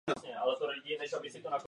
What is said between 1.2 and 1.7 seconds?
se na farmě.